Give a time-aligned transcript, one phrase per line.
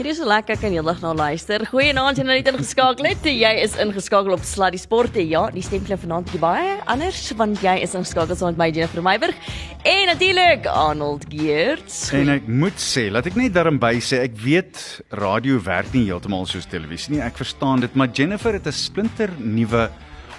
[0.00, 1.60] Hierdie is so lekker kan heeldag na luister.
[1.68, 3.26] Goeienaand jy nou net ingeskakel het.
[3.28, 5.20] Jy is ingeskakel op Sluddy Sporte.
[5.20, 9.04] Ja, die stem klink vanaand baie anders want jy is ingeskakel saam met my Jennifer
[9.04, 9.50] Meiburg
[9.84, 11.98] en natuurlik Arnold Geerts.
[12.16, 14.80] En ek moet sê, laat ek net daarin by sê, ek weet
[15.20, 17.20] radio werk nie heeltemal soos televisie nie.
[17.20, 19.90] Ek verstaan dit, maar Jennifer het 'n splinter nuwe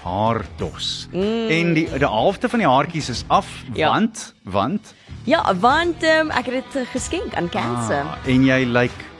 [0.02, 1.06] haardos.
[1.14, 1.46] Mm.
[1.60, 3.46] En die die helfte van die haartjies is af
[3.78, 3.94] ja.
[3.94, 8.02] want want Ja, want um, ek het dit geskenk aan Cancer.
[8.02, 9.11] Ah, en jy lyk like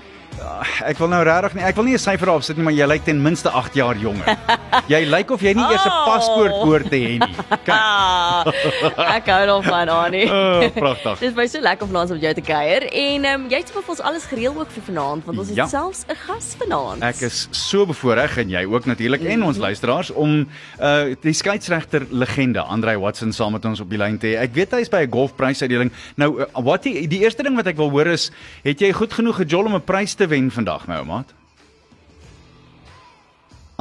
[0.84, 2.86] ek wil nou regtig nie, ek wil nie 'n syfer daarop sit nie, maar jy
[2.86, 4.36] lyk ten minste 8 jaar jonger.
[4.94, 6.04] jy lyk of jy nie eers 'n oh.
[6.07, 7.35] paspoort hoort te hê nie.
[7.66, 8.96] Kyk.
[9.18, 10.26] ek hou nog van Annie.
[10.30, 11.18] oh, pragtig.
[11.18, 13.71] Dis baie so lekker om langs op jou te kuier en ehm um, jy het
[13.71, 15.66] vir ons alles gereël ook vir vanaand want ons het ja.
[15.66, 17.02] selfs 'n gas vanaand.
[17.02, 19.64] Ek is so bevoorreg en jy ook natuurlik mm en ons mhm.
[19.64, 20.46] luisteraars om
[20.80, 24.43] uh die skeieregter legende Andre Watson saam met ons op die lyn te hê.
[24.43, 25.93] Ek weet hy is by 'n golfprysuitdeling.
[26.16, 28.30] Nou uh, wat die, die eerste ding wat ek wil hoor is,
[28.64, 31.21] het jy goed genoeg gejol om 'n prys te wen vandag, my ouma?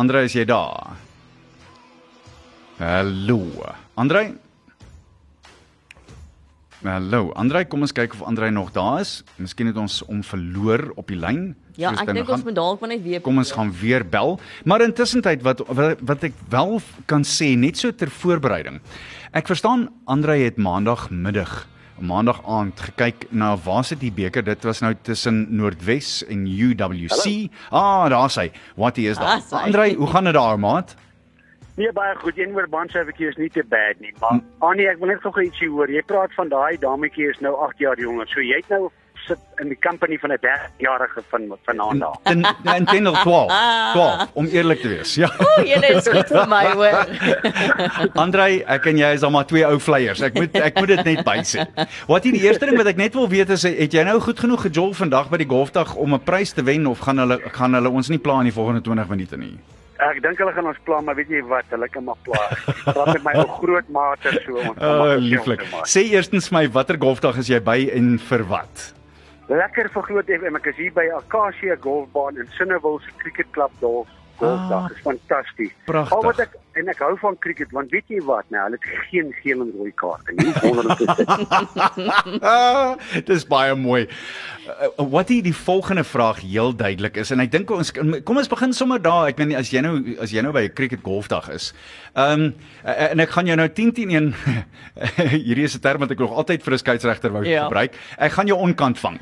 [0.02, 0.98] Andre, is jy daar?
[2.82, 3.40] Hallo.
[3.96, 4.34] Andre?
[6.82, 7.30] Hallo.
[7.40, 9.22] Andre, kom ons kyk of Andre nog daar is.
[9.40, 11.54] Miskien het ons hom verloor op die lyn.
[11.80, 14.36] Ja, ek dink ons moet dalk maar net weer Kom ons gaan weer bel.
[14.68, 18.82] Maar intussen tyd wat, wat ek wel kan sê net so ter voorbereiding.
[19.32, 21.62] Ek verstaan Andre het maandagmiddag
[22.02, 24.44] maandag aand gekyk na waar sit die beker?
[24.44, 27.48] Dit was nou tussen Noordwes en UWC Hello.
[27.70, 28.52] ah daar's hy.
[28.76, 29.42] Wat is daar?
[29.52, 30.96] Ah, Andre hoe gaan dit daar maat?
[31.76, 32.38] Nee baie goed.
[32.38, 34.40] Een oor bandservice is nie te bad nie maar hm.
[34.60, 35.90] Annie ek wil net gou ietsie hoor.
[35.90, 38.28] Jy praat van daai dametjie is nou 8 jaar jonger.
[38.28, 38.90] So jy het nou
[39.28, 42.18] sit in die company van 'n 30-jarige van vanaand daar.
[42.24, 43.52] In in 10 of 12.
[43.94, 45.16] 12 om eerlik te wees.
[45.16, 45.30] Ja.
[45.40, 47.08] O, jy is goed vir my hoor.
[48.24, 50.22] Andrei, ek en jy is al maar twee ou vleiers.
[50.22, 51.66] Ek moet ek moet dit net bysê.
[52.08, 54.62] Wat die eerste ding wat ek net wil weet is het jy nou goed genoeg
[54.62, 57.90] gejol vandag by die golfdag om 'n prys te wen of gaan hulle gaan hulle
[57.90, 59.58] ons nie pla in die volgende 20 minute nie?
[60.02, 62.40] Ek dink hulle gaan ons pla, maar weet jy wat, hulle kan maar pla.
[62.88, 64.80] Praat met my ou groot maate so ons.
[64.82, 65.62] Oh, lieflik.
[65.86, 68.94] Sê eerstens my watter golfdag is jy by en vir wat?
[69.58, 70.58] Lekker vir groot FM.
[70.62, 74.10] Ek is hier by Acacia Golfbaan in Sinnewil se cricketklub daar.
[74.42, 75.74] Golfdag ah, is fantasties.
[75.92, 79.08] Al wat ek en ek hou van cricket want weet jy wat nou, hulle het
[79.10, 80.54] geen geel en rooi kaarte nie.
[80.64, 81.16] Wonderlik is
[83.18, 83.28] dit.
[83.28, 84.06] Dis baie mooi.
[84.72, 88.52] Uh, wat die die volgende vraag heel duidelik is en ek dink ons kom ons
[88.52, 89.28] begin sommer daar.
[89.32, 91.72] Ek meen as jy nou as jy nou by 'n cricket golfdag is.
[92.16, 94.34] Ehm um, en ek gaan jou nou 10 10 1
[95.48, 97.68] hierdie is 'n term wat ek nog altyd vir 'n skeieregter wou ja.
[97.68, 97.98] gebruik.
[98.18, 99.20] Ek gaan jou onkant vang.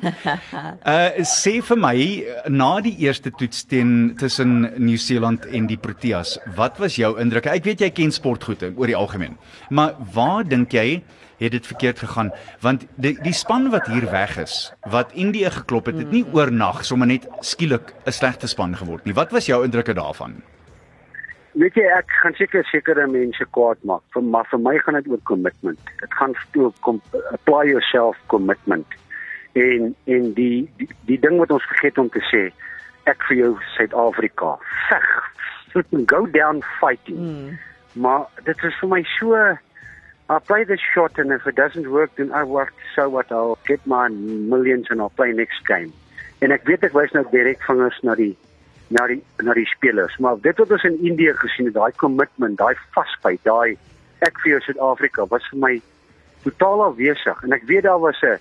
[0.85, 1.97] Uh sê vir my
[2.47, 7.38] na die eerste toets teen tussen Nieu-Seeland en die Proteas, wat was jou indruk?
[7.45, 9.37] Ek weet jy ken sportgoed oor die algemeen.
[9.69, 11.03] Maar waar dink jy
[11.39, 12.31] het dit verkeerd gegaan?
[12.61, 16.85] Want die die span wat hier weg is, wat Indië geklop het, het nie oornag
[16.85, 19.13] sommer net skielik 'n slegte span geword nie.
[19.13, 20.41] Wat was jou indrukke daarvan?
[21.59, 25.09] weet jy ek gaan seker sekere mense kwaad maak vir maar vir my gaan dit
[25.09, 27.01] oor commitment dit gaan oor kom
[27.33, 28.97] apply yourself commitment
[29.57, 32.43] en en die, die die ding wat ons vergeet om te sê
[33.09, 34.55] ek vir jou Suid-Afrika
[34.91, 35.09] veg
[36.05, 37.57] go down fighting mm.
[37.93, 39.33] maar dit is vir my so
[40.29, 43.57] I play the shot and if it doesn't work then I work so what I'll
[43.65, 45.93] get my millions and I'll play next game
[46.41, 48.35] en ek weet ek wys nou direk vingers na die
[48.89, 50.15] na die na die spelers.
[50.17, 53.77] Maar dit wat ons in Indië gesien het, daai commitment, daai vasbyt, daai
[54.25, 55.73] ek vir Suid-Afrika was vir my
[56.45, 58.39] totaal afwesig en ek weet daar was 'n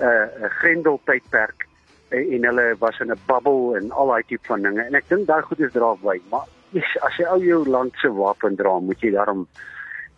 [0.00, 1.66] 'n Grendel tydperk
[2.10, 5.26] en hulle was in 'n bubble en al daai tipe van dinge en ek dink
[5.26, 6.46] daai goed is draagwy, maar
[6.78, 9.46] as jy ou jou land se wapen dra, moet jy daarom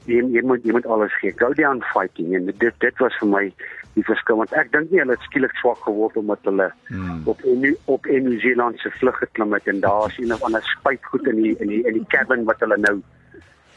[0.07, 1.33] jy, jy moet jy moet alles gee.
[1.39, 3.45] Go down fighting en dit dit was vir my
[3.97, 7.27] die verskil want ek dink nie hulle het skielik swak geword omdat hulle hmm.
[7.29, 10.45] op en op in New Zealand se vlug geklim het en daar is een of
[10.49, 12.97] ander spuitgoed in die in die in die cabin wat hulle nou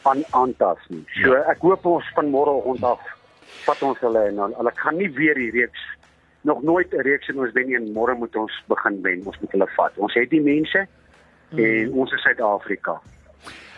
[0.06, 1.04] aan aantas nie.
[1.20, 1.44] So ja.
[1.52, 3.04] ek hoop ons van môre rond af
[3.66, 5.84] vat ons hulle en hulle kan nie weer die reeks
[6.46, 9.26] nog nooit 'n reeks in ons wen nie en môre moet ons begin wen.
[9.26, 9.98] Ons moet hulle vat.
[9.98, 10.88] Ons het die mense
[11.52, 11.60] hmm.
[11.60, 13.00] en ons is Suid-Afrika.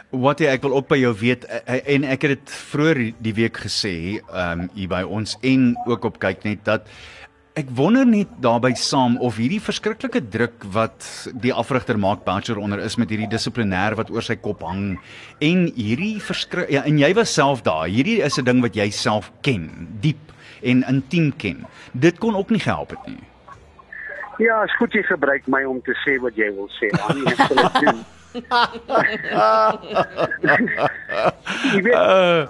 [0.10, 3.36] Wat ek wil op by jou weet eh, eh, en ek het dit vroeër die
[3.36, 6.88] week gesê, ehm um, hier by ons en ook op kyk net dat
[7.58, 11.06] ek wonder net daarbey saam of hierdie verskriklike druk wat
[11.42, 15.00] die afrigter maak Bachelor onder is met hierdie dissiplinêr wat oor sy kop hang
[15.42, 17.88] en hierdie verskrik ja en jy was self daar.
[17.90, 20.32] Hierdie is 'n ding wat jy self ken, diep
[20.62, 21.66] en intiem ken.
[21.94, 23.26] Dit kon ook nie gehelp het nie.
[24.38, 26.90] Ja, is goed jy gebruik my om te sê wat jy wil sê.
[27.02, 27.36] Aan die
[27.82, 28.06] doen.
[31.74, 32.46] Jy weet, uh,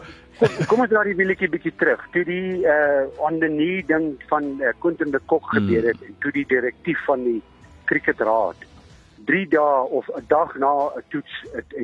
[0.67, 2.01] kom ons laat die billetjie bietjie terug.
[2.11, 6.07] Toe die uh on the knee ding van uh, Quentin de Kok gebeur het mm.
[6.09, 7.41] en toe die direktief van die
[7.87, 8.55] kriketraad
[9.27, 11.33] 3 dae of 'n dag na 'n toets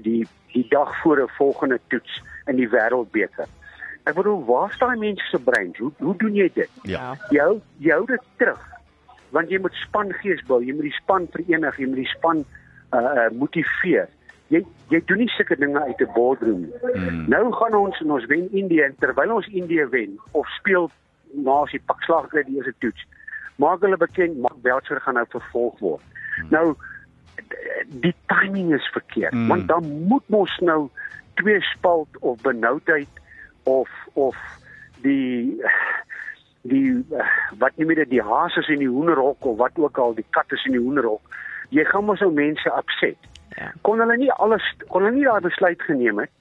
[0.04, 3.48] die die dag voor 'n volgende toets in die wêreldbeker.
[4.04, 5.76] Ek bedoel, waar staan mense se brein?
[5.78, 6.70] Hoe hoe doen jy dit?
[6.84, 7.18] Ja.
[7.30, 8.73] Jou jou dit terug.
[9.34, 13.00] Want jy moet spangees bou, jy moet die span verenig, jy moet die span uh,
[13.00, 14.12] uh motiveer.
[14.54, 14.62] Jy
[14.94, 16.78] jy doen nie sulke dinge uit 'n boardroom nie.
[16.84, 17.26] Hmm.
[17.30, 20.92] Nou gaan ons en ons wen Indië en terwyl ons Indië wen of speel
[21.34, 23.06] na as die pak slag kry die eerste toets.
[23.58, 26.02] Maak hulle bekend, Mark Belcher gaan nou vervolg word.
[26.38, 26.50] Hmm.
[26.50, 26.76] Nou
[27.88, 29.48] die timing is verkeerd mm.
[29.48, 30.90] want dan moet mos nou
[31.34, 33.10] twee spalt of benoudheid
[33.64, 34.38] of of
[35.02, 35.62] die
[36.64, 37.04] die
[37.60, 40.52] wat nie meer die haas is in die hoenderhok of wat ook al die kat
[40.56, 41.36] is in die hoenderhok
[41.76, 43.72] jy gaan mos ou mense opset ja.
[43.82, 46.32] kon hulle nie alles kon hulle nie daai besluit geneem het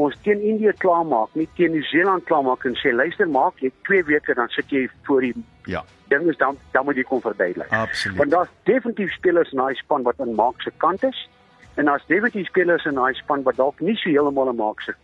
[0.00, 4.34] ons teen Indië klaarmaak nie teen Nieu-Seeland klaarmaak en sê luister maak jy 2 weke
[4.34, 5.34] dan sit jy voor die
[5.70, 7.70] ja ding is dan dan moet jy kon verduidelik.
[7.70, 8.18] Absoluut.
[8.18, 11.28] Want daar's definitief spelers in daai span wat in maak se kant is
[11.74, 14.94] en daar's definitief spelers in daai span wat dalk nie so heeltemal in maak se.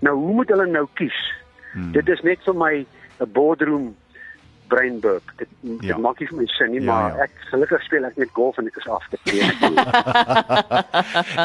[0.00, 1.18] Nou hoe moet hulle nou kies?
[1.72, 1.92] Hmm.
[1.92, 2.74] Dit is net vir my
[3.20, 3.94] 'n boardroom
[4.70, 5.32] brainburg.
[5.40, 5.78] Dit, ja.
[5.86, 7.26] dit maak nie vir my sin nie, ja, maar ja.
[7.26, 9.46] ek gelukkig speel ek net golf en ek is af te tree.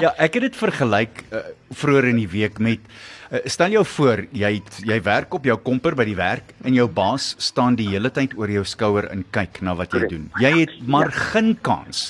[0.05, 1.47] ja, ek het dit vergelyk uh,
[1.83, 2.93] vroeër in die week met
[3.31, 6.75] Uh, stel jou voor, jy het, jy werk op jou komper by die werk en
[6.75, 10.25] jou baas staan die hele tyd oor jou skouer en kyk na wat jy doen.
[10.43, 11.21] Jy het maar ja.
[11.31, 12.09] geen kans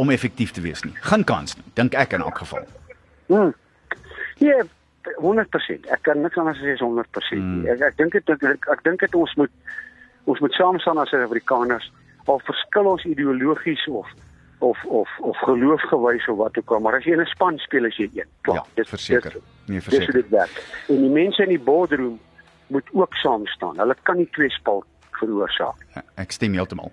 [0.00, 0.94] om effektief te wees nie.
[1.04, 2.64] Geen kans nie, dink ek in elk geval.
[3.28, 3.52] Hmm.
[4.40, 4.62] Ja,
[5.20, 5.90] 100%.
[5.92, 7.36] Ek kan niks anders sê as 100%.
[7.36, 7.66] Hmm.
[7.68, 9.52] Ek ek dink dit ek, ek dink dit ons moet
[10.24, 11.92] ons moet saam staan as Suid-Afrikaners
[12.30, 14.08] al verskil ons ideologies of
[14.62, 17.86] of of of geloofsgewys of wat ook al, maar as jy in 'n span speel
[17.86, 18.28] as jy een.
[18.40, 18.56] Klaar.
[18.56, 19.36] Ja, dis verseker.
[19.66, 20.12] Nee, verseker.
[20.12, 20.84] Dis dit werk.
[20.88, 22.20] En die mense in die boardroom
[22.66, 23.78] moet ook saam staan.
[23.78, 24.86] Hulle kan nie twee spalt
[25.20, 25.80] veroorsaak.
[25.94, 26.90] Ja, ek stem heeltemal.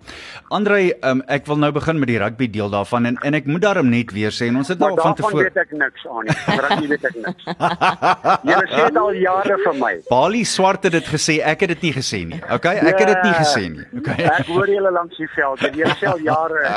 [0.56, 3.64] Andre, um, ek wil nou begin met die rugby deel daarvan en en ek moet
[3.64, 6.36] daarom net weer sê en ons het nou van tevore weet ek niks aan nie.
[6.66, 7.48] Rugby weet ek niks.
[8.50, 9.94] Jy sê dit al jare vir my.
[10.10, 12.42] Bali swart het dit gesê, ek het dit nie gesê nie.
[12.50, 13.88] Okay, ek het dit nie gesê nie.
[14.02, 14.18] Okay.
[14.40, 16.62] Ek hoor julle langs die veld, jy sê al jare.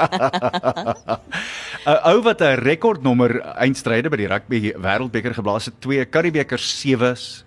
[1.82, 7.42] 'n Ou wat 'n rekordnommer eindstryde by die rugby wêreldbeker geblaas het, twee Karibeker 7s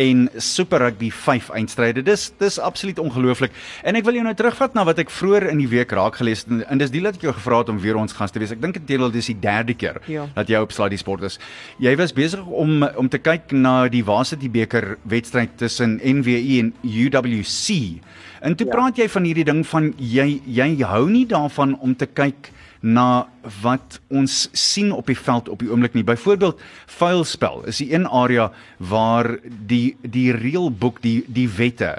[0.00, 2.02] en Super Rugby 5 eindstryde.
[2.02, 3.52] Dis dis absoluut ongelooflik.
[3.82, 6.44] En ek wil jou nou terugvat na wat ek vroeër in die week raak gelees
[6.44, 8.42] het en, en dis die dat ek jou gevra het om weer ons gas te
[8.42, 8.54] wees.
[8.54, 10.26] Ek dink dit is die derde keer ja.
[10.34, 11.38] dat jy op Sluddy Sport is.
[11.82, 16.74] Jy was besig om om te kyk na die Varsity beker wedstryd tussen NWI en
[16.82, 18.00] UWC.
[18.44, 18.72] En toe ja.
[18.72, 22.50] praat jy van hierdie ding van jy jy hou nie daarvan om te kyk
[22.84, 23.26] na
[23.62, 26.04] wat ons sien op die veld op die oomblik nie.
[26.04, 26.60] Byvoorbeeld
[26.98, 31.94] vuilspel is die een area waar die die reëlboek, die die wette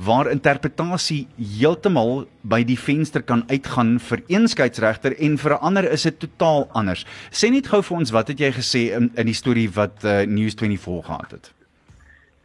[0.00, 5.90] waar interpretasie heeltemal by die venster kan uitgaan vir een skeieregter en vir 'n ander
[5.92, 7.04] is dit totaal anders.
[7.30, 10.24] Sê net gou vir ons wat het jy gesê in in die storie wat uh,
[10.24, 11.52] News 24 gehad het?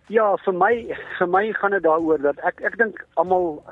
[0.08, 3.64] Ja, vir my vir my gaan dit daaroor dat ek ek dink almal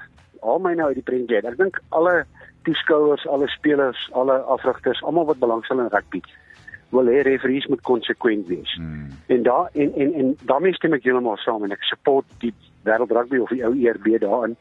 [0.41, 1.43] al my nou uit die prentjie.
[1.43, 2.25] Ek dink alle
[2.63, 6.21] toeskouers, alle spelers, alle afrigters, almal wat belangstel in rugby
[6.93, 8.73] wil hê referees moet konsekwent wees.
[8.77, 9.09] Hmm.
[9.25, 12.53] En daar en en en daarmee stem ek heeltemal saam en ek support die
[12.85, 14.55] wêreld rugby of die ou ERB daarin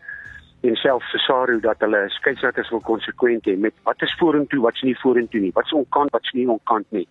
[0.62, 4.96] en self Cesaro dat hulle skeieregters wil konsekwent hê met wat is vorentoe, wat's nie
[5.02, 7.06] vorentoe nie, wat's onkant, wat's nie onkant nie.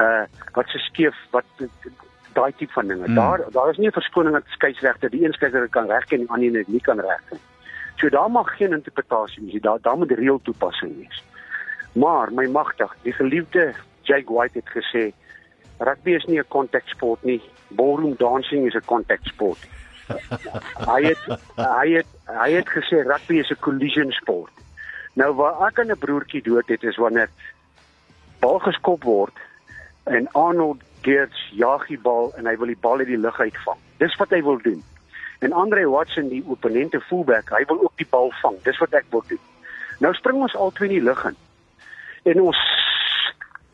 [0.00, 0.24] Uh
[0.58, 1.66] wat se skeef, wat
[2.34, 3.06] daai tipe van dinge.
[3.06, 3.20] Hmm.
[3.20, 6.32] Daar daar is nie 'n verskoning dat skeieregter die een skeieregter kan regken en die
[6.50, 7.38] ander nie kan regken.
[7.96, 9.60] So daar mag geen interpretasie wees.
[9.60, 11.22] Daar daar moet reël toepassing wees.
[11.92, 15.12] Maar my magtig, die geliefde Jake White het gesê
[15.78, 17.42] rugby is nie 'n contact sport nie.
[17.68, 19.58] Ballroom dancing is 'n contact sport.
[20.92, 21.22] hy het
[21.56, 24.52] hy het hy het gesê rugby is 'n collision sport.
[25.12, 27.30] Nou waar ek 'n broertjie dood het is wanneer
[28.40, 29.36] bal geskop word
[30.04, 33.78] en Arnold Geerts jag die bal en hy wil die bal uit die lug uitvang.
[33.98, 34.82] Dis wat hy wil doen.
[35.44, 38.56] En Andre Watson, die opponente fullback, hy wil ook die bal vang.
[38.64, 39.42] Dis wat ek wil doen.
[40.00, 41.36] Nou spring ons albei in die lug in.
[42.32, 42.60] En ons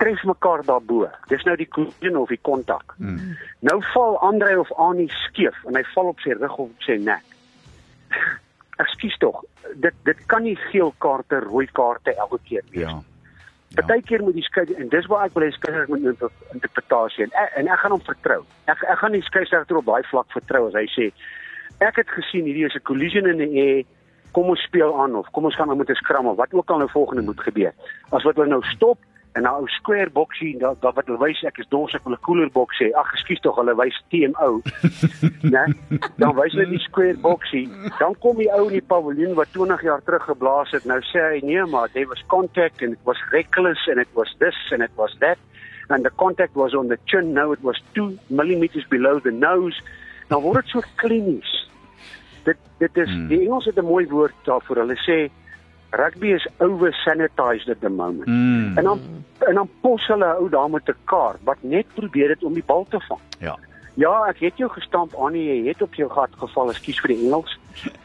[0.03, 1.07] tref mekaar daarbo.
[1.31, 2.97] Dis nou die collision of die kontak.
[2.99, 3.37] Hmm.
[3.67, 6.97] Nou val Andre of Annie skeef en hy val op sy rug of op sy
[7.05, 7.37] nek.
[8.83, 9.45] Ekskuus tog.
[9.85, 12.89] Dit dit kan nie geel kaarte, rooi kaarte elke keer wees.
[12.89, 12.99] Ja.
[13.71, 13.85] Ja.
[13.85, 16.25] Partykeer moet die skei en dis waar ek wil hê skei moet
[16.57, 18.41] interpretasie en ek, en ek gaan hom vertrou.
[18.67, 21.07] Ek ek gaan die skei regter op daai vlak vertrou as hy sê
[21.79, 23.85] ek het gesien hierdie is 'n collision in die air.
[24.33, 26.71] Kom ons speel aan of kom ons gaan nou met 'n skram of wat ook
[26.71, 27.73] al nou volgende moet gebeur.
[28.11, 28.99] As wat hulle nou stop
[29.33, 32.25] en nou square boksie daar da, wat hulle wys ek is dors ek wil 'n
[32.27, 32.91] cooler boks hê.
[32.95, 34.61] Ag, ekskuus tog, hulle wys TMO.
[35.55, 35.65] né?
[36.17, 37.69] Dan wys hulle die square boksie.
[37.99, 40.85] Dan kom die ou in die paviljoen wat 20 jaar terug geblaas het.
[40.85, 44.35] Nou sê hy nee, maar there was contact and it was reckless and it was
[44.39, 45.39] this and it was that
[45.91, 47.33] and the contact was on the chin.
[47.33, 49.81] Now it was 2 millimeters below the nose.
[50.31, 51.53] Nou word dit so klinies.
[52.47, 53.29] Dit dit is hmm.
[53.29, 54.85] die Engels het 'n mooi woord daarvoor.
[54.85, 55.31] Hulle sê
[55.91, 58.27] rugby is over sanitized at the moment.
[58.27, 58.79] Mm.
[58.79, 59.01] En dan
[59.39, 62.65] en dan pos hulle ou daar met 'n kaart wat net probeer dit om die
[62.67, 63.21] bal te vang.
[63.39, 63.59] Ja.
[63.95, 67.25] Ja, ek het jou gestamp aan jy het op jou gat geval, ekskuus vir die
[67.27, 67.59] Engels.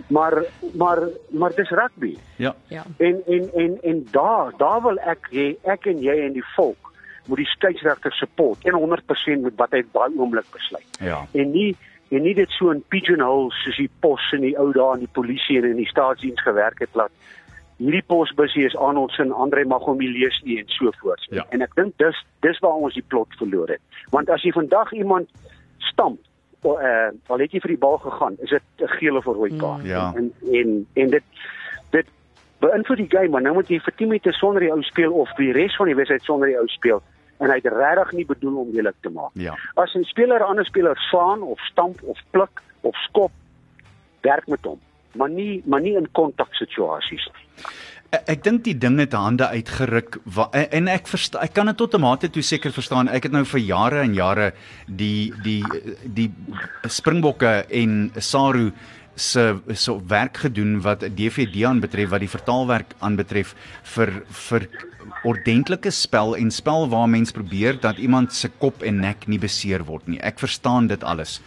[0.08, 2.17] Maar maar maar dis rugby.
[2.36, 2.55] Ja.
[2.67, 2.84] Ja.
[2.98, 6.94] En en en en daar, daar wil ek hê ek en jy en die volk
[7.25, 10.98] moet die skeieregter support 100% met wat hy daai oomblik besluit.
[11.00, 11.25] Ja.
[11.32, 11.75] En nie
[12.09, 15.15] en nie dit so in pigeonholes soos die pos en die ou daar in die
[15.17, 17.12] polisie en in die staatsdiens gewerk het laat
[17.77, 21.25] hierdie posbusie is Arnold se en Andre mag hom nie lees nie en so voort.
[21.33, 21.43] Ja.
[21.51, 23.83] En ek dink dis dis waar ons die plot verloor het.
[24.15, 25.31] Want as jy vandag iemand
[25.91, 26.21] stamp
[26.65, 29.38] of uh al het jy vir die bal gegaan, is dit 'n geel of 'n
[29.38, 29.83] rooi kaart.
[29.83, 29.89] Mm.
[29.89, 30.13] Ja.
[30.15, 31.24] En en en dit
[31.91, 32.07] dit
[32.59, 35.29] beïnvloed die game, maar nou moet jy vir 10 minute sonder die ou speel of
[35.38, 37.03] die res van die wedstryd sonder die ou speel
[37.38, 39.34] en hy het regtig nie bedoel om lelik te maak.
[39.34, 39.56] Ja.
[39.75, 43.32] As 'n speler ander speler slaan of stamp of pluk of skop,
[44.22, 44.80] werk met hom,
[45.13, 47.46] maar nie maar nie in kontaksituasies nie.
[48.10, 51.65] Ek, ek dink die ding het hande uitgeruk wa, en, en ek verstaan ek kan
[51.65, 53.10] dit tot 'n mate toe seker verstaan.
[53.10, 54.51] Ek het nou vir jare en jare
[54.88, 55.63] die die
[56.04, 56.32] die
[56.88, 58.72] Springbokke en Saru
[59.15, 63.55] se so werk gedoen wat DVD aanbetref wat die vertaalwerk aanbetref
[63.95, 64.12] vir
[64.48, 64.67] vir
[65.25, 69.86] ordentlike spel en spel waar mens probeer dat iemand se kop en nek nie beseer
[69.86, 70.19] word nie.
[70.19, 71.39] Ek verstaan dit alles.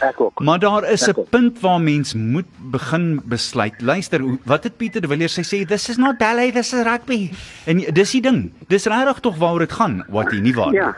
[0.00, 0.40] Ek ook.
[0.40, 3.80] Maar daar is 'n punt waar mens moet begin besluit.
[3.80, 7.30] Luister, wat het Pieter de Villiers sy sê, this is not ballet, this is rugby.
[7.66, 8.52] En dis die ding.
[8.68, 10.80] Dis regtig tog waaroor dit gaan, wat jy nie waar nie.
[10.80, 10.96] Ja.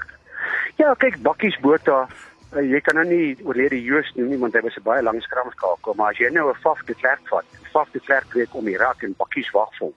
[0.77, 2.09] Ja, kyk Bakkies Botha,
[2.57, 5.23] uh, jy kan nou nie oorlede Joos noem nie want hy was 'n baie lang
[5.23, 8.65] skramskakel, maar as jy nou 'n Faf de Klerk vat, Faf de Klerk breek om
[8.65, 9.93] die rak en Bakkies wag hom.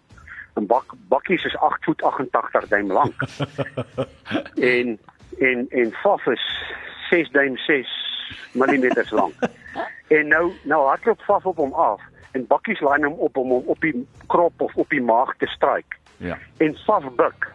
[0.56, 3.16] En Bak Bakkies is 8 voet 88 duim lank.
[4.74, 5.00] en
[5.40, 6.46] en en Faf is
[7.10, 7.88] 6 duim 6
[8.54, 9.34] millimeters lank.
[10.08, 13.64] En nou nou hardloop Faf op hom af en Bakkies laai hom op om hom
[13.66, 16.38] op die krop of op die maag te stryk Ja.
[16.58, 17.52] en Faf buk.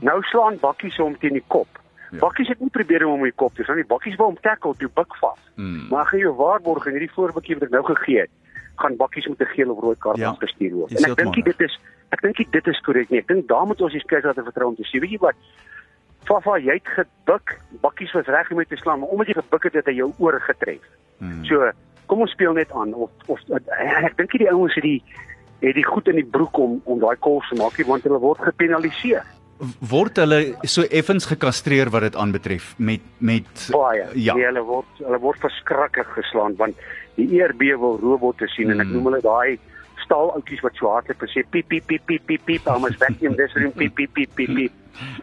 [0.00, 1.68] Nou slaan Bakkies hom teen die kop.
[2.10, 2.18] Ja.
[2.18, 3.86] Bakkies het nie probeer om hom in die kop te slaan nie.
[3.86, 5.38] Bakkies wou hom tackle toe buk Faf.
[5.54, 5.88] Mm.
[5.90, 8.30] Maar gaan jou waarborg in hierdie voorbeeldjie wat ek nou gegee het,
[8.82, 10.96] gaan Bakkies met 'n geel of rooi kaart Ja, afgestuur word.
[10.98, 13.20] En ek dink dit is ek dink dit is korrek nie.
[13.20, 15.36] Ek dink daar moet ons die skeieregter vertrou om te sê, weet jy wat?
[16.24, 17.60] Fafa, jy het gebuk.
[17.80, 20.12] Bakkies was reg om jou te slaan, maar omdat jy gebuk het, het hy jou
[20.18, 20.82] oor getref.
[21.18, 21.44] Mm.
[21.44, 21.70] So,
[22.06, 25.02] kom ons speel net aan of of en ek dink nie die ouens het die
[25.60, 28.40] het die goed in die broek om om daai calls te maak want hulle word
[28.48, 29.24] gepenaliseer.
[29.80, 34.06] Word hulle so effens gekastreer wat dit aanbetref met met Baie.
[34.14, 34.34] Ja.
[34.34, 36.76] Nee, hulle word hulle word verskriklik geslaan want
[37.16, 38.92] die ERB wil robotte sien en ek Mm.
[38.92, 39.58] noem hulle daai
[40.04, 43.52] staaloutjies wat so hardloop en sê piep piep piep piep piep piep, almal vacuum this
[43.54, 44.72] room piep piep piep piep piep.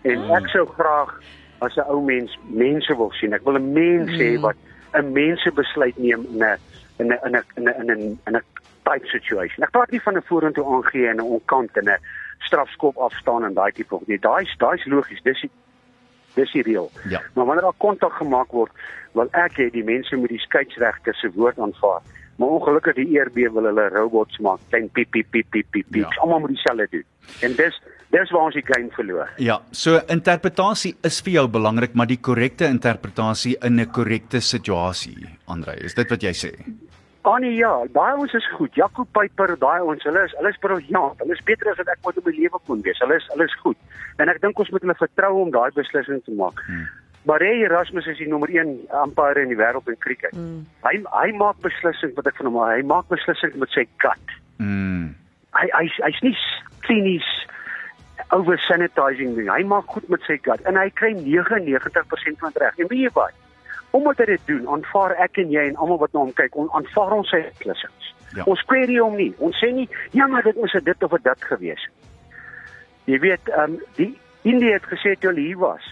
[0.05, 1.15] En ek sou graag
[1.61, 3.33] as 'n ou mens mense wil sien.
[3.33, 4.55] Ek wil 'n mens hê wat
[4.93, 6.43] 'n mense besluit neem in
[6.99, 8.41] in 'n in 'n in 'n in 'n in 'n
[8.85, 9.63] tight situation.
[9.63, 11.97] Ek praat nie van 'n vorentoe aangee en 'n onkant en 'n
[12.39, 14.19] strafskop afstaan en daai tipe goed nie.
[14.19, 15.21] Daai's daai's logies.
[15.23, 15.51] Dis die
[16.37, 16.91] dis die reël.
[17.09, 17.21] Ja.
[17.33, 18.71] Maar wanneer daar kontak gemaak word,
[19.17, 22.01] wil ek hê die mense moet die skeieregter se woord aanvaar.
[22.37, 25.87] Maar ongelukkig die ERB wil hulle robots maak, klein piep piep piep piep piep.
[25.89, 26.03] piep.
[26.05, 26.21] Ja.
[26.21, 27.05] Almal moet dieselfde doen.
[27.41, 27.79] En dis
[28.13, 29.31] dis waar ons die game verloor.
[29.43, 35.27] Ja, so interpretasie is vir jou belangrik, maar die korrekte interpretasie in 'n korrekte situasie,
[35.47, 36.51] Andre, is dit wat jy sê?
[37.27, 38.75] Annie ja, daai ons is goed.
[38.79, 41.19] Jaco Piper, daai ons, hulle is hulle is briljant.
[41.19, 43.01] Hulle is beter as wat ek ooit in my lewe kon wees.
[43.03, 43.99] Hulle is hulle is goed.
[44.23, 46.63] En ek dink ons moet hulle vertrou om daai beslissing te maak.
[46.69, 46.87] Hmm.
[47.27, 50.31] Barry Erasmus is die nommer 1 umpire in die wêreld in cricket.
[50.31, 50.61] Mm.
[50.85, 52.67] Hy hy maak beslissings wat ek van hom hou.
[52.71, 54.35] Hy maak beslissings met sy gut.
[54.63, 55.11] Mm.
[55.57, 56.35] hy hy hy's nie
[56.85, 57.27] klinies
[58.35, 59.49] over sanitizing nie.
[59.49, 62.79] Hy maak goed met sy gut en hy kry 99% van reg.
[62.79, 63.35] En weet jy wat?
[63.91, 66.69] Omdat hy dit doen, aanvaar ek en jy en almal wat na hom kyk, on,
[66.75, 68.13] aanvaar ons sy beslissings.
[68.35, 68.43] Ja.
[68.43, 69.31] Ons query hom nie.
[69.43, 71.87] Ons sê nie ja, maar dit 'n dit of 'n dat gewees.
[73.05, 75.83] Jy weet, ehm um, die India het gesê toe hulle hier was,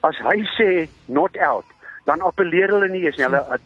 [0.00, 1.66] as hy sê not out,
[2.04, 3.24] dan appeleer hulle nie eens nie.
[3.24, 3.58] Hulle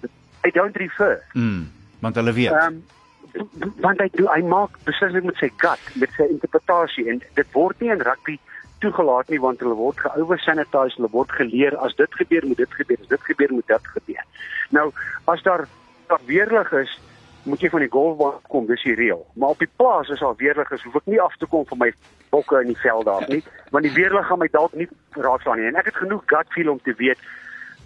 [0.45, 1.25] I don't refer.
[1.33, 1.71] Mm.
[2.01, 2.53] Want hulle weet.
[2.53, 2.85] Ehm um,
[3.81, 7.81] want hy doen hy maak beslissings met sy gut, met sy interpretasie en dit word
[7.81, 8.39] nie in rugby
[8.83, 13.01] toegelaat nie want hulle word ge-oversanitize, hulle word geleer as dit gebeur moet dit gebeur,
[13.03, 14.25] as dit gebeur moet dit gebeur.
[14.71, 14.91] Nou
[15.25, 15.67] as daar
[16.09, 16.99] daar weerlig is
[17.49, 19.21] moet jy van die golfbaan kom, dis die reël.
[19.41, 21.79] Maar op die plaas is al weerlig is, hoef ek nie af te kom van
[21.85, 21.91] my
[22.33, 23.41] bokke in die veld daar nie,
[23.73, 25.69] want die weerlig gaan my dalk nie raadslaan nie.
[25.71, 27.23] En ek het genoeg gut feel om te weet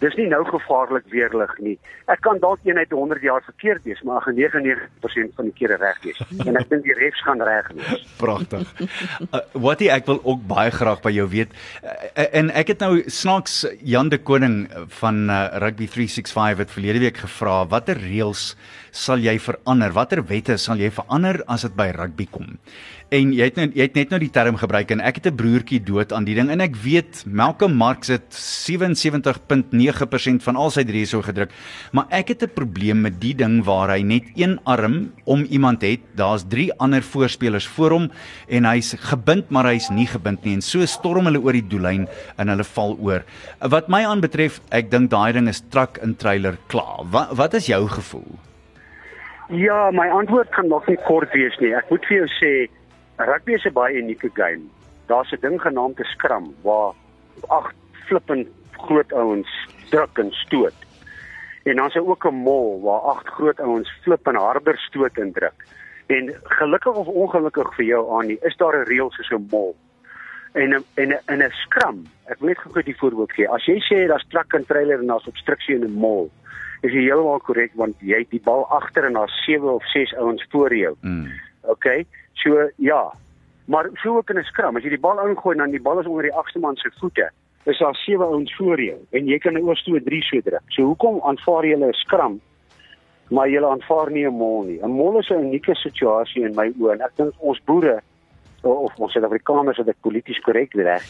[0.03, 1.77] dis nie nou gevaarlik weerlig nie.
[2.11, 6.21] Ek kan dalk eenheid 100 jaar verkeerd wees, maar 99% van die kere reg wees.
[6.47, 8.05] En ek dink die refs gaan reg wees.
[8.23, 8.67] Pragtig.
[9.31, 11.55] Uh, wat ek wil ook baie graag by jou weet.
[11.83, 14.65] Uh, en ek het nou snaaks Jan de Koning
[15.01, 18.53] van uh, Rugby 365 het verlede week gevra watter reëls
[18.93, 19.93] sal jy verander?
[19.97, 22.59] Watter wette sal jy verander as dit by rugby kom?
[23.13, 25.37] En jy het net jy het net nou die term gebruik en ek het 'n
[25.37, 30.85] broertjie dood aan die ding en ek weet Malcolm Marx het 77.9% van al sy
[30.85, 31.51] drie so gedruk.
[31.93, 35.83] Maar ek het 'n probleem met die ding waar hy net een arm om iemand
[35.83, 36.01] het.
[36.17, 38.11] Daar's drie ander voorspelers voor hom
[38.49, 42.09] en hy's gebind maar hy's nie gebind nie en so storm hulle oor die doellyn
[42.39, 43.25] en hulle val oor.
[43.61, 47.05] Wat my aanbetref, ek dink daai ding is truck en trailer klaar.
[47.11, 48.39] Wat wat is jou gevoel?
[49.53, 51.75] Ja, my antwoord kan nog nie kort wees nie.
[51.77, 52.53] Ek moet vir jou sê
[53.21, 54.65] rugby is 'n baie unieke game.
[55.09, 56.95] Daar's 'n ding genaamd 'n scrum waar
[57.49, 57.73] ag
[58.09, 59.51] flippend groot ouens
[59.91, 60.75] druk en stoot.
[61.65, 65.67] En dan's ook 'n mol waar agt groot ouens flip en harder stoot en druk.
[66.07, 69.77] En gelukkig of ongelukkig vir jou aan nie, is daar 'n reël soos 'n mol.
[70.53, 73.49] En en in 'n scrum, ek wil net gou die voorbeeld gee.
[73.49, 76.31] As jy sê daar's truck en trailer en daar's obstruksie in 'n mol,
[76.83, 80.15] is jy heeltemal korrek want jy het die bal agter en daar's 7 of 6
[80.15, 80.95] ouens voor jou.
[81.01, 81.29] Mm.
[81.75, 82.05] OK.
[82.43, 83.13] So ja.
[83.65, 86.07] Maar so ook in 'n skram, as jy die bal ingooi dan die bal is
[86.07, 87.31] onder die agste man se voete,
[87.65, 90.63] is daar sewe ouens voor jou en jy kan oor toe 3 so druk.
[90.69, 92.41] So hoekom aanvaar jy 'n skram?
[93.31, 94.81] Maar jy aanvaar nie 'n mol nie.
[94.83, 98.03] 'n Mol is 'n unieke situasie in my oë en ek dink ons boere
[98.63, 101.03] of ons Suid-Afrikaners het dit polities korrek reg.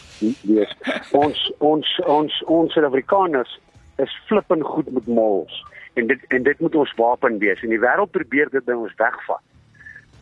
[0.43, 0.73] Wees
[1.11, 3.59] ons ons ons ons Suid-Afrikaners
[4.01, 7.81] is flippend goed met mols en dit en dit moet ons wapen wees en die
[7.81, 9.43] wêreld probeer dit by ons wegvat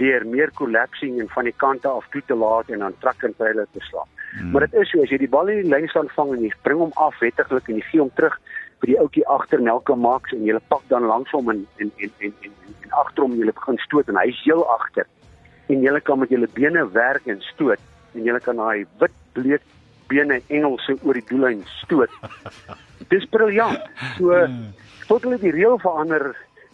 [0.01, 3.36] deur meer collapsing en van die kante af toe te laat en dan trek en
[3.38, 4.10] trailer te slaan.
[4.32, 4.51] Hmm.
[4.51, 6.51] Maar dit is so as jy die bal in die lyn staan vang en jy
[6.66, 8.38] bring hom af wettiglik en jy gee hom terug
[8.82, 12.13] vir die ouetjie agter Nelke Max en jy pak dan langs hom en en en
[12.28, 15.10] en en, en, en agter hom jy begin stoot en hy's heel agter.
[15.70, 19.68] En jy kan met jou bene werk en stoot en jy kan daai wit bleek
[20.12, 22.12] bene Engelse oor die doellyn stoot.
[23.12, 23.83] Dis briljant.
[24.18, 24.72] So hmm.
[25.07, 26.31] tot hulle die reël verander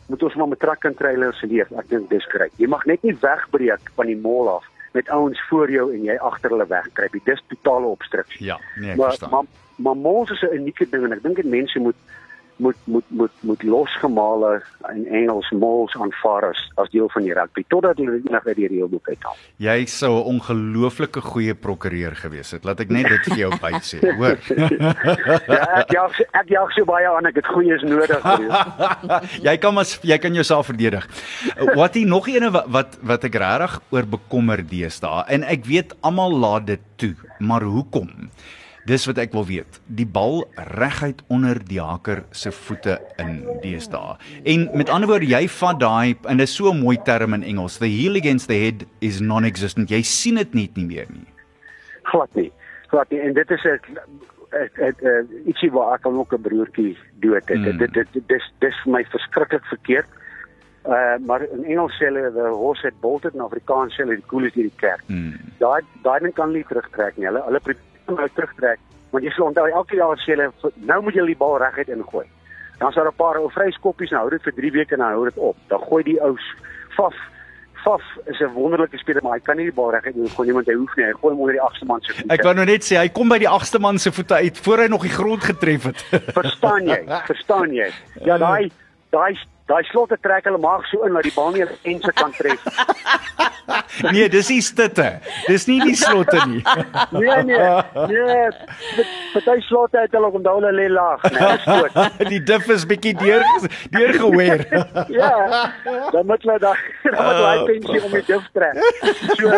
[0.08, 1.72] moet ons maar met truck en trailers leef.
[1.76, 2.54] Ek dink dis reg.
[2.62, 6.16] Jy mag net nie wegbreek van die mall af met ouens voor jou en jy
[6.30, 7.18] agter hulle wegkruip.
[7.28, 8.46] Dis totale obstruksie.
[8.48, 9.34] Ja, nee, ek verstaan.
[9.34, 12.00] Maar maar, maar malls is 'n unieke ding en ek dink dit mense moet
[12.58, 14.62] moet moet moet moet losgemale
[14.94, 18.68] in Engels malls aanvaar as as deel van die rugby totdat hulle nog uit die
[18.72, 19.38] reëlboek uithaal.
[19.64, 22.66] Jy sou 'n ongelooflike goeie prokureur gewees het.
[22.66, 24.38] Laat ek net dit vir jou bysê, hoor.
[25.54, 28.22] ja, ek jag ek jag so baie aan ek het goeies nodig.
[29.48, 31.08] jy kan mas jy kan jouself verdedig.
[31.76, 35.96] Wat hier nog eene wat wat, wat ek regtig oor bekommer deesdae en ek weet
[36.02, 38.30] almal laat dit toe, maar hoekom?
[38.88, 39.80] Dis wat ek wil weet.
[40.00, 40.46] Die bal
[40.80, 44.16] reguit onder die haker se voete in deesdae.
[44.48, 47.44] En met ander woorde, jy vat daai en dit is so 'n mooi term in
[47.44, 47.78] Engels.
[47.78, 49.90] The heel against the head is non-existent.
[49.90, 51.28] Jy sien dit net nie meer nie.
[52.04, 52.52] Glad nie.
[52.88, 53.20] Glad nie.
[53.20, 53.80] En dit is 'n
[54.52, 55.02] ek ek
[55.46, 57.58] ietsie waar ek ook 'n broertjie dood het.
[57.58, 57.78] Mm.
[57.78, 60.08] Dit dit dis dis vir my verskriklik verkeerd.
[60.88, 64.30] Uh maar in Engels sê hulle the horse had bolted en Afrikaans sê hulle die
[64.32, 65.04] koel is hier die kerk.
[65.08, 65.36] Mm.
[65.60, 67.26] Daai daai ding kan nie terugtrek nie.
[67.28, 67.60] Hulle hulle
[68.16, 68.80] nou terugtrek
[69.12, 70.52] want jy sal onthou elke jaar sê hulle
[70.90, 72.26] nou moet jy die bal reguit ingooi.
[72.80, 75.26] Dan sal 'n paar ou vryskoppies nou hou dit vir 3 weke en dan hou
[75.26, 75.58] dit op.
[75.68, 76.36] Dan gooi die ou
[76.96, 77.16] Faf
[77.84, 80.74] Faf is 'n wonderlike speler maar hy kan nie die bal reguit ingooi niemand hy
[80.74, 81.06] hoef nie.
[81.06, 82.34] Hy gooi hom onder die agste man se voete.
[82.34, 84.78] Ek wou nou net sê hy kom by die agste man se voete uit voor
[84.78, 85.98] hy nog die grond getref het.
[86.34, 87.06] Verstaan jy?
[87.32, 87.92] Verstaan jy?
[88.22, 88.72] Ja daai
[89.10, 89.38] daai
[89.68, 92.64] daai slotte trek hulle maag so in dat die bal nie ense kan tref.
[94.16, 95.08] nee, dis nie stitte.
[95.48, 96.62] Dis nie die slotte nie.
[97.22, 97.70] nee nee.
[98.14, 103.46] Nee, party slotte het hulle onthou hulle lê laag, nee, die dif is bietjie deur
[103.96, 104.66] deurgeweer.
[105.12, 105.32] ja.
[106.16, 106.78] Dan moet hulle daai
[107.12, 108.80] daai pensie om die dif trek.
[109.36, 109.52] So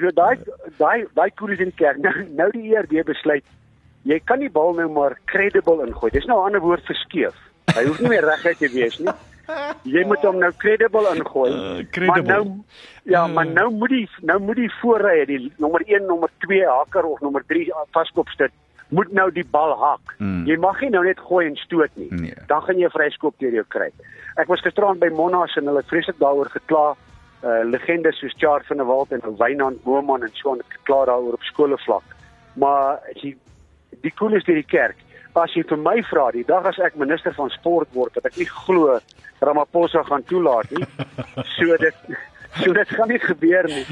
[0.00, 0.34] so daai
[0.80, 2.02] daai daai koeries in kerk.
[2.04, 3.44] Nou nou die ERD besluit
[4.08, 6.10] jy kan die bal nou maar credible ingooi.
[6.14, 7.36] Dis nou 'n ander woord vir skeef.
[7.74, 9.14] Hy hoef nie meer reguit te wees nie.
[9.88, 11.50] Jy moet hom nou credible ingooi.
[11.50, 12.42] Uh, maar nou
[13.08, 13.32] ja, uh.
[13.32, 17.22] maar nou moet die nou moet die voorrye, die nommer 1, nommer 2 haker of
[17.24, 17.64] nommer 3
[17.96, 18.52] vaskop sit,
[18.92, 20.14] moet nou die bal hak.
[20.18, 20.44] Mm.
[20.48, 22.08] Jy mag nie nou net gooi en stoot nie.
[22.10, 22.36] Nee.
[22.52, 23.90] Dan gaan jy 'n vryskop deur jou kry.
[24.36, 26.96] Ek was gisterand by Monas en hulle het vreeslik daaroor gekla.
[27.42, 31.32] Uh legendes soos Chart van der Walt en Wynand Booman en so 'n klaar daaroor
[31.32, 32.04] op skoolvlak.
[32.54, 33.36] Maar die
[34.02, 34.96] die koel is deur die kerk
[35.42, 38.36] as jy vir my vra die dag as ek minister van sport word dat ek
[38.36, 38.98] nie glo
[39.40, 40.86] Ramaphosa gaan toelaat nie.
[41.58, 41.94] So dit
[42.62, 43.84] so dit gaan nie gebeur nie.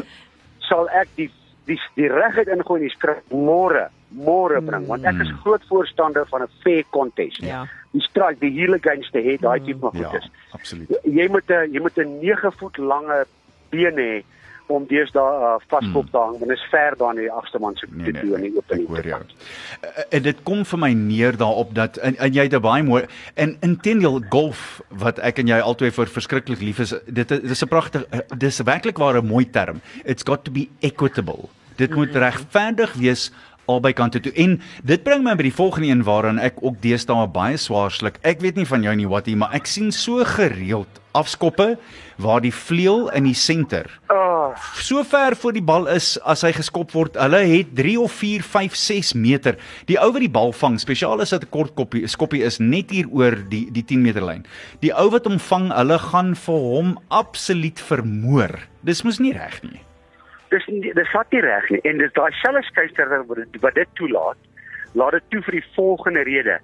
[0.68, 1.30] Sal ek die
[1.66, 6.26] die die regheid ingooi in die skrif môre môre bring want ek is groot voorstander
[6.30, 7.42] van 'n fair contest.
[7.42, 7.66] Ja.
[7.92, 10.30] Die strike, die hele games te hê, daai tipe van Ja, goedes.
[10.52, 10.88] absoluut.
[11.04, 13.26] Jy moet 'n jy moet 'n 9 voet lange
[13.70, 14.22] been hê
[14.68, 17.87] om deesdae uh, vaskop te hang, dit is ver daar in die agste man se.
[17.90, 18.81] Nee, nee, nee, toe in die open.
[18.81, 19.20] ek hoor jou.
[19.85, 22.83] Uh, En dit kom vir my neer daarop dat en, en jy het 'n baie
[22.83, 26.94] mooi en intendeel golf wat ek en jy albei vir verskriklik lief is.
[27.07, 28.05] Dit is- dit is 'n pragtig
[28.37, 29.81] dis werklik waar 'n mooi term.
[30.05, 31.48] It's got to be equitable.
[31.76, 33.31] Dit moet regverdig wees
[33.66, 34.33] albei kante toe.
[34.37, 38.20] En dit bring my by die volgende een waaraan ek ook deesdae baie swaar sluk.
[38.22, 41.76] Ek weet nie van jou nie wat hier, maar ek sien so gereeld afskoppe
[42.20, 46.52] waar die vleuel in die senter Ah, so ver voor die bal is as hy
[46.55, 47.16] geskop word.
[47.18, 49.59] Hulle het 3 of 4, 5, 6 meter.
[49.90, 52.90] Die ou wat die bal vang, spesiaal as dit 'n kort koppie, skoppie is net
[52.90, 54.46] hier oor die die 10 meter lyn.
[54.81, 58.61] Die ou wat hom vang, hulle gaan vir hom absoluut vermoor.
[58.85, 59.86] Dis mos nie reg nie.
[60.50, 63.74] Dis nie- dis vat nie reg nie en dis daai selfe skeister wat dit- wat
[63.74, 64.37] dit toelaat.
[64.94, 66.59] Laat dit toe vir die volgende rede.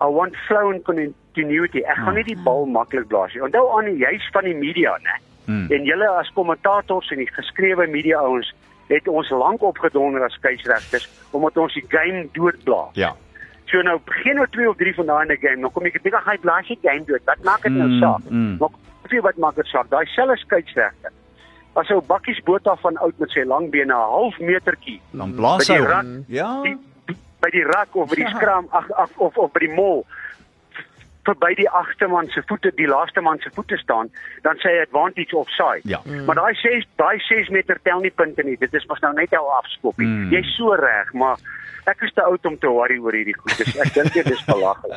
[0.00, 1.78] I want flow and continuity.
[1.82, 3.42] Ek gaan nie die bal maklik blaas nie.
[3.42, 5.16] Onthou aan juis van die media, né?
[5.46, 5.66] Hmm.
[5.72, 8.52] En julle as kommentators en die geskrewe media ouens
[8.88, 12.94] het ons lank opgedonder as skeieregters omdat ons die game doodblaas.
[12.94, 13.14] Ja.
[13.66, 16.02] So nou begin nou 2 of 3 van daai in die game, dan kom ek
[16.02, 17.20] dink hy blaas die game dood.
[17.24, 18.22] Wat maak dit nou Mm, saak?
[18.30, 18.56] mm.
[18.58, 18.68] Maar
[19.08, 19.90] weet wat maak dit saak?
[19.90, 21.12] Daai selfe skeieregter.
[21.76, 25.68] As ou bakkies Botha van oud met sy lang bene 'n half metertjie Dan blaas
[25.68, 26.62] hy rak- Ja.
[27.40, 28.34] by die rak of by die Ja.
[28.36, 30.04] skram ag ag of of by die mol
[31.28, 34.10] verby die agste man se voete, die laaste man se voete staan,
[34.46, 35.84] dan sê hy advantage offside.
[35.88, 36.00] Ja.
[36.26, 38.56] Maar daai 6 daai 6 meter tel nie punte nie.
[38.60, 40.06] Dit is mos nou net 'n afskoppie.
[40.06, 40.30] Mm.
[40.32, 41.36] Jy's so reg, maar
[41.88, 43.54] ek is te oud om te worry oor hierdie goed.
[43.60, 44.92] Dus ek dink dit is belaglik.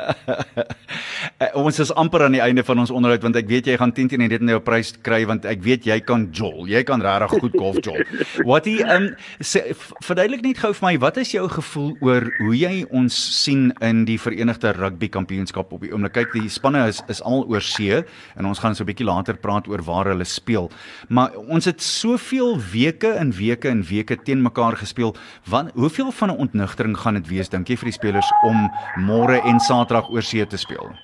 [1.40, 3.94] Uh, ons is amper aan die einde van ons onderhoud want ek weet jy gaan
[3.96, 6.68] 10 teen dit nou 'n prys kry want ek weet jy kan jol.
[6.68, 8.00] Jy kan regtig goed golf jol.
[8.52, 9.08] Wat jy um
[9.40, 9.64] sê
[10.04, 14.04] verduidelik net gou vir my, wat is jou gevoel oor hoe jy ons sien in
[14.08, 16.21] die Verenigde Rugby Kampioenskap op die oomblik?
[16.22, 17.96] Kyk, die spanne is is almal oor see
[18.38, 20.70] en ons gaan so 'n bietjie later praat oor waar hulle speel.
[21.08, 25.16] Maar ons het soveel weke en weke en weke teen mekaar gespeel.
[25.50, 29.42] Wat hoeveel van 'n ontnigtering gaan dit wees dink jy vir die spelers om môre
[29.42, 30.94] en Saterdag oor see te speel?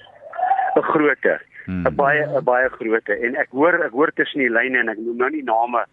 [0.77, 1.41] 'n Groote.
[1.67, 1.87] Hmm.
[1.87, 4.99] 'n Baie 'n baie groote en ek hoor ek hoor tussen die lyne en ek
[4.99, 5.85] noem nou nie name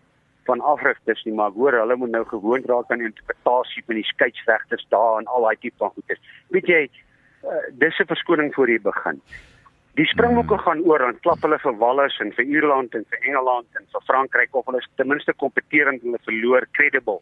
[0.46, 3.96] van afrigters nie, maar ek hoor hulle moet nou gewoond raak aan die interpretasie van
[3.96, 6.22] die skeieregters daar en al daai tipe van goedes.
[6.50, 6.90] Weet jy,
[7.46, 9.22] uh, dis 'n verskoning voor jy begin.
[9.96, 13.68] Die Springbokke gaan oor dan klap hulle vir Wallis en vir Ierland en vir Engeland
[13.80, 17.22] en vir Frankryk of hulle is ten minste kompeterend hulle verloor credible.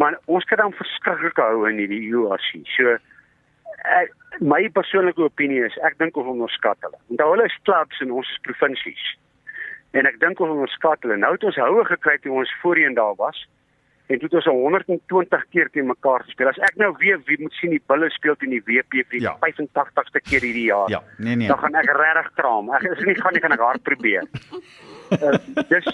[0.00, 2.62] Maar ons kan dan verskriklik hou in hierdie URC.
[2.76, 2.96] So
[3.84, 6.96] ek, my persoonlike opinie is ek dink ons onderskat hulle.
[7.12, 9.04] Onthou hulle is clubs en ons provinsies.
[9.92, 11.20] En ek dink ons onderskat hulle.
[11.20, 13.44] Nou het ons houe gekry toe ons voorheen daar was.
[14.08, 16.48] En toe het ons 120 keer teen mekaar gespeel.
[16.48, 19.20] As ek nou weer wie moet sien die bulle speel teen die WP vir die
[19.26, 19.34] Ja.
[19.42, 20.88] 85ste keer hierdie jaar.
[20.88, 21.48] Ja, nee nee.
[21.48, 22.70] Dan gaan ek regtig kraam.
[22.72, 24.24] Ek is nie gaan nie gaan ek hard probeer.
[25.12, 25.36] Uh,
[25.72, 25.90] dis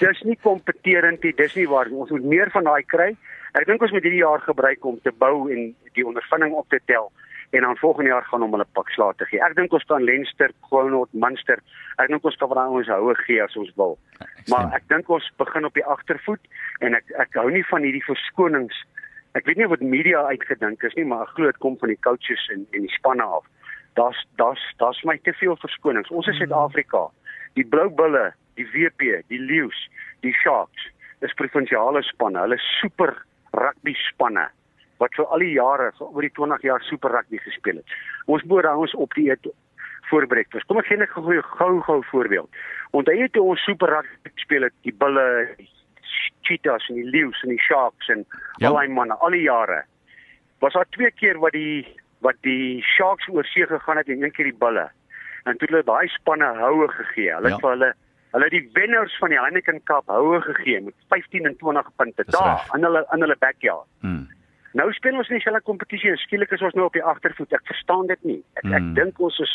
[0.00, 1.32] dis nie kompeterend nie.
[1.38, 3.14] Dis nie waar ons moet meer van daai kry.
[3.54, 6.82] Ek dink ons moet hierdie jaar gebruik om te bou en die ondervinding op te
[6.90, 7.10] tel
[7.50, 9.42] en dan volgende jaar gaan om hulle pak slaag te gee.
[9.42, 11.58] Ek dink ons kan Leinster, Groenewald, Munster,
[11.98, 13.96] ek dink ons kan van ons houe gee as ons wil.
[14.52, 16.46] Maar ek dink ons begin op die agtervoet
[16.86, 18.76] en ek ek hou nie van hierdie verskonings.
[19.38, 22.02] Ek weet nie wat media uitgedink is nie, maar ek glo dit kom van die
[22.06, 23.48] coaches en en die spanne af.
[23.98, 26.10] Daar's daar's daar's my te veel verskonings.
[26.14, 27.08] Ons is Suid-Afrika.
[27.58, 29.88] Die Blou Bulle, die WP, die Lions,
[30.22, 30.86] die Sharks
[31.26, 32.46] is provinsiale spanne.
[32.46, 33.16] Hulle super
[33.58, 34.46] rugby spanne
[35.00, 37.98] wat vir al die jare, vir oor die 20 jaar super rugby gespeel het.
[38.26, 39.48] Ons moet daar ons op die eet
[40.10, 40.64] voorbereid was.
[40.68, 41.24] Kom ek gee net gou
[41.56, 42.48] gou gou voorbeeld.
[42.92, 45.24] Onthou jy toe ons super rugby gespeel het, die Bulle,
[45.58, 45.68] die
[46.42, 48.24] Cheetahs en die Lions en die Sharks en
[48.58, 48.68] Ja.
[48.68, 49.84] al daai manne al die jare.
[50.60, 51.86] Was daar twee keer wat die
[52.20, 54.90] wat die Sharks oor see gegaan het en een keer die Bulle.
[55.48, 57.32] En toe hulle daai spanne houe gegee.
[57.34, 57.58] Hulle Ja.
[57.58, 57.92] vir hulle
[58.32, 62.22] hulle het die wenners van die Heineken Cup houe gegee met 15 en 20 punte
[62.24, 62.74] Dis daar reg.
[62.74, 63.86] in hulle in hulle backyard.
[64.00, 64.28] Hmm.
[64.78, 67.52] Nou speel ons in dieselfde kompetisie en skielik is ons nou op die agtervoet.
[67.52, 68.42] Ek verstaan dit nie.
[68.54, 68.94] Ek, ek Hmm.
[68.94, 69.54] dink ons is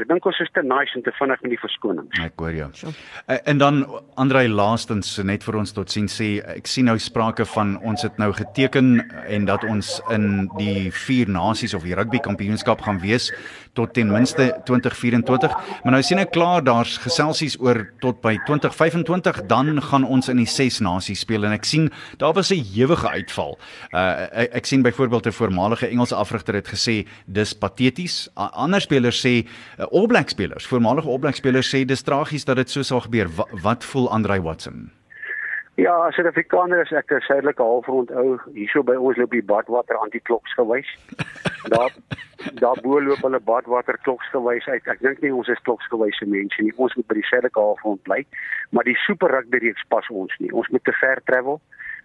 [0.00, 2.18] ek dink ons is te nice en te vinnig met die verskonings.
[2.20, 2.70] Ek hoor jou.
[3.26, 7.44] Eh, En dan Andrei laastens net vir ons tot sien sê ek sien nou sprake
[7.46, 12.18] van ons het nou geteken en dat ons in die vier nasies of die rugby
[12.18, 13.32] kampioenskap gaan wees
[13.74, 15.52] tot ten minste 2024.
[15.84, 20.36] Maar nou sien ek klaar daar's geselsies oor tot by 2025 dan gaan ons in
[20.36, 23.58] die ses nasies speel en ek sien daar was 'n ewige uitval.
[23.92, 28.28] Uh ek, ek sien byvoorbeeld 'n voormalige Engelse afrigter het gesê dis pateties.
[28.38, 29.46] A- Ander spelers sê
[29.78, 33.00] uh, All Black spelers, voormalige All Black spelers sê dis tragies dat dit so sou
[33.00, 33.28] gebeur.
[33.36, 34.90] Wat, wat voel Andre Watson?
[35.78, 38.38] Ja, as Suid-Afrikaner is ek 'n suidelike halfrond ou.
[38.54, 40.90] Hierso by ons loop die badwater anti-kloks gewys.
[41.74, 41.92] Daar
[42.54, 44.86] daar bo loop hulle badwater kloks gewys uit.
[44.86, 46.72] Ek dink nie ons is kloks gewyse mense nie.
[46.76, 48.24] Ons moet by die suidelike halfrond bly.
[48.70, 50.50] Maar die super rugby reeks pas ons nie.
[50.52, 51.60] Ons moet te ver travel.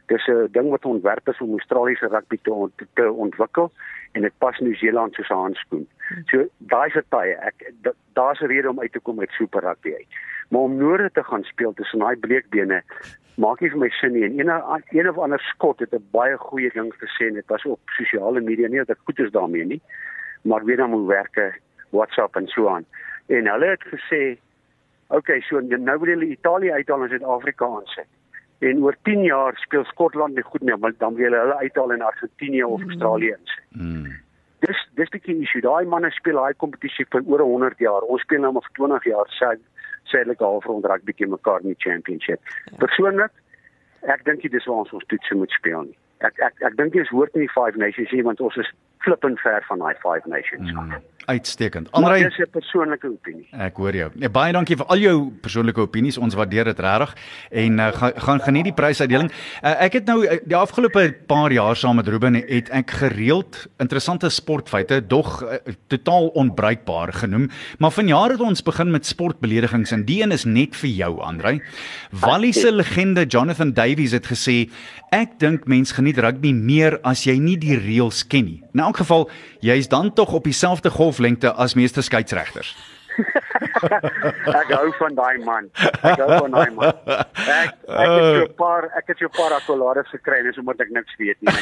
[0.05, 3.71] Dis 'n ding wat ontwerp is om Australiese rugby te, ont te ontwikkel
[4.11, 5.87] en dit pas Nieu-Seeland soos 'n handskoen.
[6.25, 7.35] So daai se tye.
[7.39, 7.71] Ek
[8.13, 10.07] daar's 'n rede om uit te kom met super rugby uit.
[10.49, 12.83] Maar om noorde te gaan speel tussen daai bleekbene
[13.35, 14.23] maak nie vir my sin nie.
[14.23, 17.65] En een, een of ander skot het 'n baie goeie ding gesê en dit was
[17.65, 19.81] op sosiale media nie dat ek goed is daarmee nie.
[20.41, 22.85] Maar weer dan moet werk WhatsApp en so aan.
[23.27, 24.37] En hulle het gesê,
[25.07, 28.07] "Oké, okay, so nou wil hulle Italië uithaal en Suid-Afrika aansit."
[28.63, 31.91] En oor 10 jaar speel Skotland nie goed nie, maar dan wil hulle hulle uithaal
[31.91, 33.63] in Argentinië of Australië insit.
[33.69, 34.11] Mm.
[34.63, 35.61] Dis dis die key issue.
[35.65, 38.05] Daai manne speel daai kompetisie vir oor 100 jaar.
[38.07, 39.33] Ons speel nou maar vir 20 jaar.
[39.39, 39.51] Sy
[40.11, 42.53] sêdelik halfrond rugby teen mekaar in die championship.
[42.79, 43.35] Persoonlik,
[44.15, 45.97] ek dink dit is waar ons ons toetse moet speel nie.
[46.27, 48.71] Ek ek ek dink dit is hoort nie Five Nations nie want ons is
[49.03, 50.71] flippend ver van daai Five Nations.
[50.71, 51.01] Mm.
[51.25, 51.91] Uitstekend.
[51.91, 53.47] Andre, dis 'n persoonlike opinie.
[53.51, 54.09] Ek hoor jou.
[54.15, 56.17] Nee, baie dankie vir al jou persoonlike opinies.
[56.17, 57.15] Ons waardeer dit regtig
[57.49, 59.31] en uh, gaan gaan geniet die prysuitdeling.
[59.63, 63.67] Uh, ek het nou uh, die afgelope paar jaar saam met Ruben het ek gereeld
[63.77, 65.55] interessante sportfeite dog uh,
[65.87, 70.75] totaal onbruikbaar genoem, maar vanjaar het ons begin met sportbeledigings en die een is net
[70.75, 71.61] vir jou, Andre.
[72.11, 74.69] Wally se legende Jonathan Davies het gesê,
[75.11, 78.97] "Ek dink mens geniet rugby meer as jy nie die reëls ken nie." In elk
[78.97, 82.75] geval, jy's dan tog op dieselfde golflengte as meeste skeieregters.
[84.59, 85.67] ek hou van daai man.
[86.01, 86.95] Ek hou van daai man.
[87.05, 90.57] Ek ek het so 'n paar ek het so 'n paar akkolades gekry en dis
[90.57, 91.53] omdat ek niks weet nie.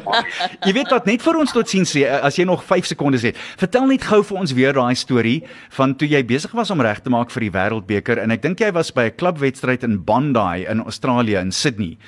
[0.66, 3.36] jy weet wat net vir ons tot sien sê as jy nog 5 sekondes het.
[3.58, 7.02] Vertel net gou vir ons weer daai storie van toe jy besig was om reg
[7.02, 10.66] te maak vir die Wêreldbeker en ek dink jy was by 'n klubwedstryd in Bondi
[10.68, 11.98] in Australië in Sydney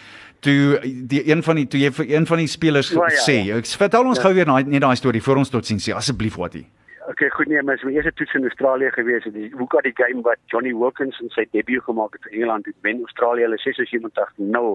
[0.46, 0.80] toe
[1.10, 3.60] die een van die toe jy vir een van die spelers ja, ja, sê, ja.
[3.82, 4.26] vertel ons ja.
[4.26, 6.64] gou weer net daai storie voor ons tot sien sê asseblief wat jy.
[7.06, 9.34] Okay, goed nee, maar my eerste toets in Australië gewees het.
[9.34, 12.74] Die hoe got die game wat Johnny Wilkinson sy debuut gemaak het vir Engeland het
[12.86, 14.72] wen Australië hulle 86-0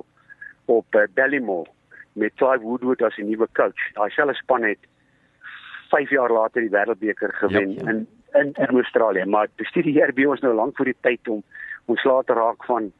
[0.71, 1.67] op uh, Ballymore
[2.13, 3.83] met Clive Woodward as die nuwe coach.
[3.97, 4.87] Daai selfe span het
[5.91, 7.89] 5 jaar later die Wêreldbeker gewen yep, yep.
[7.89, 11.43] in in in Australië, maar bestudeer by ons nou lank voor die tyd om
[11.91, 12.91] ons laat raak van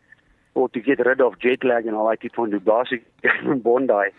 [0.54, 3.02] or to get rid of jet lag en al daai tipe van basiese
[3.52, 4.12] in Bondi.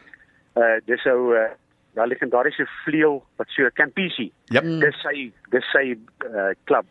[0.56, 1.50] Uh dis ou uh
[1.96, 4.30] daai legendariese vleuel wat so Campisi.
[4.54, 4.68] Yep.
[4.84, 5.86] Dis sy dis sy
[6.28, 6.88] uh klub.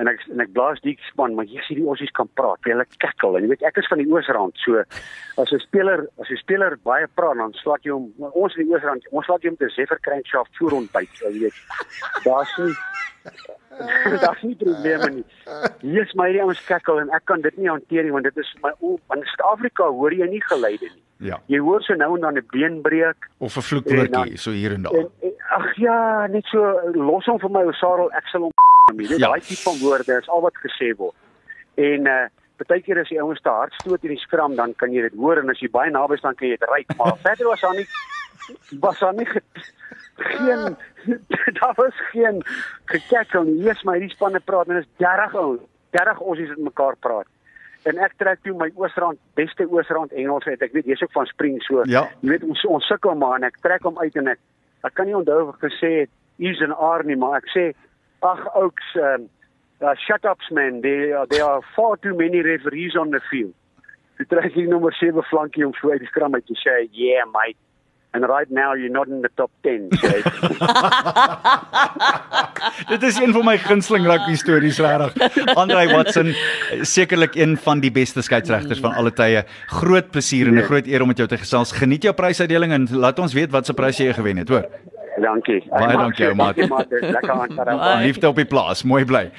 [0.00, 2.62] En ek en ek blaas die span, maar hier sien die ossies kan praat.
[2.66, 4.58] Hulle kekkel en jy weet ek is van die Oosrand.
[4.64, 4.82] So
[5.42, 8.74] as 'n speler, as 'n speler baie praat dan slaat jy hom ons in die
[8.74, 11.58] Oosrand, ons slaat jy hom te Zeffer Crankshaft voor ontbyt, jy weet.
[12.24, 12.74] Daar's nie
[14.24, 15.24] Daar's nie probleme nie.
[15.80, 18.42] Hier is my die ouens kekkel en ek kan dit nie hanteer nie want dit
[18.42, 21.00] is my o, in Suid-Afrika hoor jy nie geluide nie.
[21.22, 21.38] Ja.
[21.46, 24.82] Jy hoor so nou en dan 'n been breek of 'n vloekwoordjie so hier en
[24.82, 25.06] daar.
[25.56, 26.60] Ag ja, net so
[26.94, 28.52] los hom vir my ou Sarel, ek sal hom.
[28.96, 29.28] Dit ja.
[29.28, 31.14] daai tipe van woorde is al wat gesê word.
[31.74, 32.28] En uh
[32.62, 35.40] partykeer as die ouens te hard stoot in die skram dan kan jy dit hoor
[35.40, 37.86] en as jy baie naby staan kan jy dit ry, maar verder was daar nie
[38.84, 39.26] was daar nie
[40.24, 40.76] geen
[41.58, 42.42] daar was geen
[42.84, 43.60] gekekkel nie.
[43.66, 45.58] Eers my hierdie spanne praat en is 30 ou,
[45.96, 47.28] 30 ossies wat mekaar praat.
[47.82, 50.60] En ek trek toe my Oosrand, beste Oosrand Engels uit.
[50.62, 51.82] Ek weet jy's ook van Spring so.
[51.90, 52.06] Ja.
[52.22, 54.42] Jy weet ons ons sukkel maar en ek trek hom uit en ek
[54.86, 57.64] ek kan nie onthou of ek gesê het is en are nie, maar ek sê
[58.26, 59.28] ag ouks um,
[59.82, 63.54] uh, shut ups man, they are, they are far too many referees on the field.
[64.22, 67.26] Ek trek hier nommer 7 flankie om so uit die skram uit te sê, yeah
[67.30, 67.58] mate
[68.12, 69.88] and right now you're not in the top 10
[72.92, 75.12] Dit is een van my gunsteling rugby stories regtig.
[75.54, 76.34] Andre Watson
[76.86, 79.44] sekerlik een van die beste skeieregters van alle tye.
[79.66, 81.72] Groot plesier en 'n groot eer om met jou te gesels.
[81.72, 84.66] Geniet jou prysuitdeling en laat ons weet wat se prys jy gewen het, hoor.
[85.20, 85.62] Dankie.
[85.70, 86.56] Baie dankie, maat.
[86.56, 88.02] Lekker aan.
[88.02, 88.82] Liefde op die plaas.
[88.82, 89.30] Mooi bly.